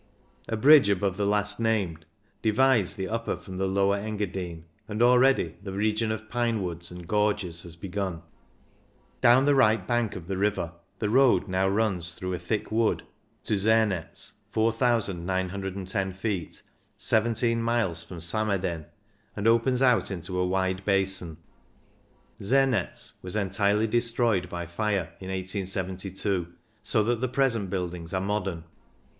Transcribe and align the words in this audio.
A 0.49 0.57
bridge 0.57 0.89
above 0.89 1.15
the 1.15 1.27
last 1.27 1.59
named 1.59 2.07
divides 2.41 2.95
the 2.95 3.07
Upper 3.07 3.37
from 3.37 3.59
the 3.59 3.67
Lower 3.67 3.97
Engadine, 3.97 4.63
and 4.87 4.99
already 4.99 5.55
the 5.61 5.73
region 5.73 6.11
of 6.11 6.27
pine 6.27 6.63
woods 6.63 6.89
and 6.89 7.07
gorges 7.07 7.61
has 7.61 7.75
begun. 7.75 8.23
Down 9.21 9.45
the 9.45 9.53
right 9.53 9.87
bank 9.87 10.15
of 10.15 10.25
the 10.25 10.39
river 10.39 10.73
the 10.97 11.11
road 11.11 11.47
now 11.47 11.69
runs 11.69 12.13
through 12.13 12.33
a 12.33 12.39
thick 12.39 12.71
wood 12.71 13.03
to 13.43 13.55
THE 13.55 13.59
ENGADINE 13.71 13.89
173 13.99 14.39
Zernetz 14.49 14.51
(4,910 16.15 16.15
ft), 16.15 16.61
1 16.95 17.35
7 17.35 17.61
miles 17.61 18.01
from 18.01 18.17
Samaden, 18.19 18.87
and 19.35 19.47
opens 19.47 19.83
out 19.83 20.09
into 20.09 20.39
a 20.39 20.47
wide 20.47 20.83
basin. 20.83 21.37
Zernetz 22.41 23.21
was 23.21 23.35
entirely 23.35 23.85
destroyed 23.85 24.49
by 24.49 24.65
fire 24.65 25.13
in 25.19 25.29
1872, 25.29 26.47
so 26.81 27.03
that 27.03 27.21
the 27.21 27.27
present 27.27 27.69
buildings 27.69 28.15
are 28.15 28.19
modern. 28.21 28.63